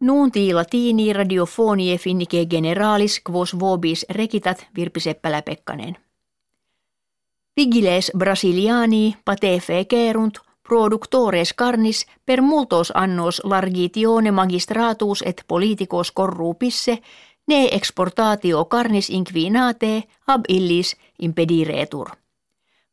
[0.00, 5.96] Nuunti latini radiofonie finnike generalis quos vobis rekitat Virpi Seppälä-Pekkanen.
[7.56, 10.38] Vigiles brasiliani pate fecerunt
[10.68, 16.98] productores carnis per multos annos largitione magistratus et politicos corrupisse
[17.48, 22.08] ne exportatio carnis inquinate ab illis impediretur.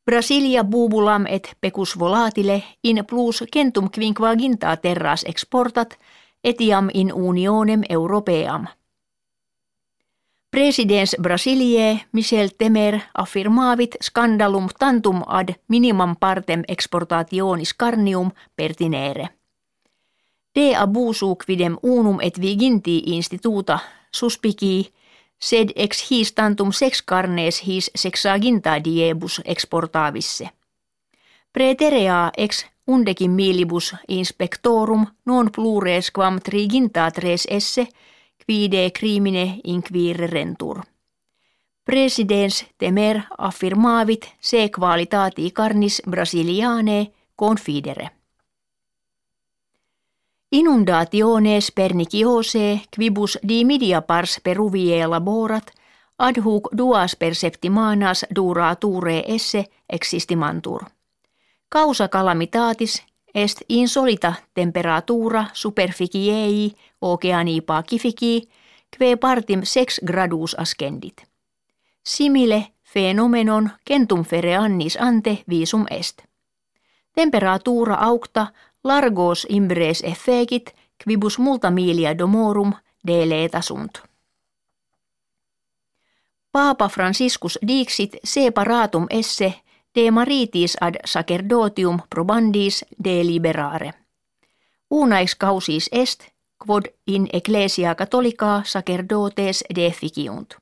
[0.06, 6.00] Brasilia bubulam et pecus volatile in plus centum quinquaginta terras exportat
[6.46, 8.68] etiam in unionem europeam.
[10.52, 19.30] Presidens Brasilie Michel Temer affirmavit scandalum tantum ad minimum partem exportationis carnium pertinere.
[20.56, 23.80] De abusu quidem unum et viginti instituta
[24.12, 24.94] suspici
[25.40, 30.50] sed ex his tantum sex carnes his sexaginta diebus exportavisse.
[31.54, 37.88] Preterea ex undecim milibus inspectorum non plures quam triginta tres esse–
[38.46, 40.82] quide crimine inquirerentur.
[41.86, 48.10] Presidens temer affirmavit se qualitati carnis brasiliane confidere.
[50.52, 55.72] Inundationes perniciose quibus dimidia pars peruvie laborat
[56.18, 60.95] ad hoc duas per septimanas durature esse existimantur.
[61.70, 68.50] Causa calamitatis est insolita temperatura superficiei oceani pacifici,
[68.98, 71.28] kve partim sex gradus ascendit.
[72.04, 76.24] Simile fenomenon centum fere annis ante visum est.
[77.16, 78.48] Temperatura aukta
[78.84, 82.74] largos imbres effegit quibus multa milia domorum
[83.08, 84.04] deleta sunt.
[86.52, 89.54] Paapa Franciscus dixit separatum esse
[89.96, 93.94] de maritis ad sacerdotium probandis de liberare.
[94.92, 96.24] Unais causis est,
[96.66, 100.56] quod in ecclesia catholica sacerdotes deficiunt.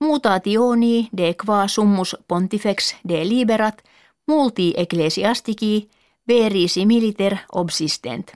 [0.00, 3.82] Mutationi de qua summus pontifex de liberat
[4.26, 5.90] multi ecclesiastici
[6.28, 8.32] veri similiter obsistent.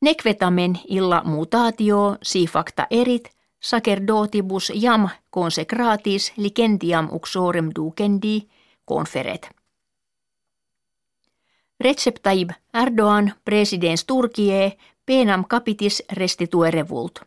[0.00, 8.36] Nequetamen illa mutatio si facta erit sacerdotibus jam consecratis licentiam uxorem ducendi–
[8.84, 9.50] konferet.
[11.80, 17.20] Recep Tayyip Erdogan, presidents Turkie, penam capitis restituere vult.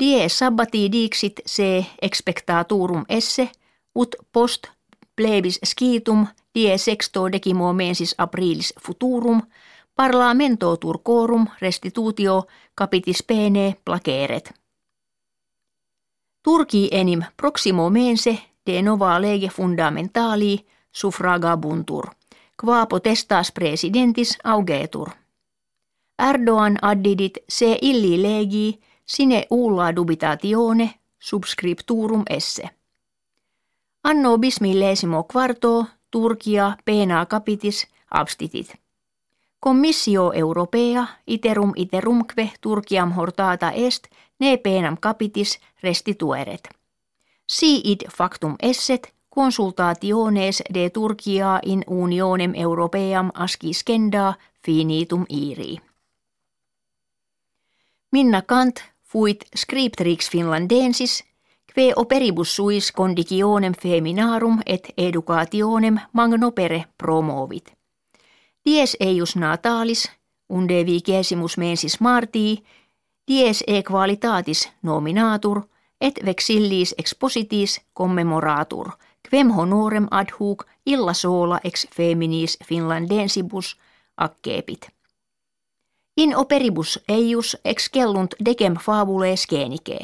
[0.00, 3.48] Die sabbati dixit se expectaturum esse,
[3.94, 4.66] ut post
[5.16, 9.42] plebis skitum die sexto decimo mensis aprilis futurum,
[9.94, 14.52] parlamento turcorum restitutio capitis pene placeret.
[16.42, 22.10] Turki enim proximo mense de nova lege fundamentali suffragabuntur,
[22.60, 25.10] qua potestas presidentis augetur.
[26.18, 32.70] Erdogan addidit se illi legi sine ulla dubitatione subscripturum esse.
[34.04, 38.74] Anno bismillesimo quarto Turkia pena capitis abstitit.
[39.60, 44.08] Commissio Europea iterum iterumque Turkiam hortata est
[44.40, 46.68] ne penam capitis restitueret.
[47.48, 54.34] Si id factum esset consultationes de Turkia in unionem europeam asciscenda
[54.64, 55.76] finitum iri.
[58.12, 61.24] Minna Kant fuit scriptrix finlandensis,
[61.72, 67.72] kve operibus suis conditionem feminarum et educationem magnopere promovit.
[68.64, 70.12] Dies eius natalis,
[70.48, 72.64] unde vigesimus mensis martii,
[73.28, 75.62] dies e qualitatis nominatur–
[76.04, 78.90] et vexillis expositis commemoratur,
[79.30, 83.76] quem honorem ad hoc illa sola ex feminis finlandensibus
[84.16, 84.88] accepit.
[86.16, 89.98] In operibus eius excellunt decem fabule scenike.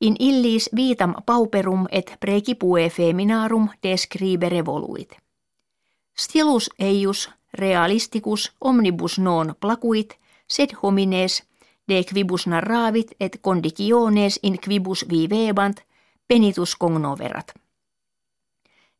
[0.00, 5.16] In illis vitam pauperum et precipue feminarum describere voluit.
[6.16, 10.18] Stilus eius realisticus omnibus non placuit,
[10.48, 11.42] sed homines
[11.88, 15.80] de quibus narravit et conditiones in quibus vivebant
[16.28, 17.54] penitus cognoverat.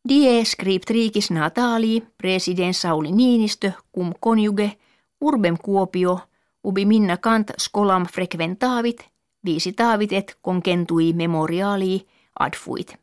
[0.09, 4.79] Die scriptricis natali president Sauli Niinistö cum conjuge
[5.21, 6.19] urbem Kuopio
[6.65, 9.13] ubi minna Kant scolam frequentavit
[9.45, 12.07] visitavit et concentui memorialii
[12.39, 12.97] adfuit.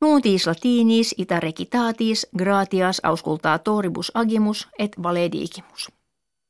[0.00, 5.88] Nuuntis latinis ita recitatis gratias auscultatoribus agimus et valedigimus.